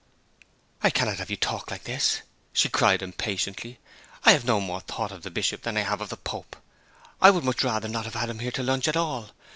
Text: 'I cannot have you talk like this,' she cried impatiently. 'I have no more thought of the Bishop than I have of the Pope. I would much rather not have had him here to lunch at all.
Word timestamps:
'I 0.81 0.89
cannot 0.89 1.17
have 1.17 1.29
you 1.29 1.35
talk 1.37 1.69
like 1.69 1.83
this,' 1.83 2.21
she 2.53 2.69
cried 2.69 3.03
impatiently. 3.03 3.77
'I 4.25 4.31
have 4.31 4.45
no 4.45 4.59
more 4.59 4.79
thought 4.81 5.11
of 5.11 5.21
the 5.21 5.29
Bishop 5.29 5.61
than 5.61 5.77
I 5.77 5.81
have 5.81 6.01
of 6.01 6.09
the 6.09 6.17
Pope. 6.17 6.55
I 7.21 7.29
would 7.29 7.43
much 7.43 7.63
rather 7.63 7.87
not 7.87 8.05
have 8.05 8.15
had 8.15 8.31
him 8.31 8.39
here 8.39 8.49
to 8.53 8.63
lunch 8.63 8.87
at 8.87 8.97
all. 8.97 9.29